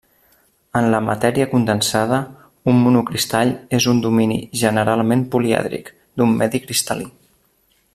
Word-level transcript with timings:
En 0.79 0.85
la 0.93 1.01
matèria 1.07 1.47
condensada, 1.51 2.17
un 2.73 2.81
monocristall 2.87 3.53
és 3.81 3.89
un 3.93 4.03
domini, 4.09 4.41
generalment 4.65 5.25
polièdric, 5.37 5.97
d'un 6.19 6.39
medi 6.43 6.67
cristal·lí. 6.69 7.11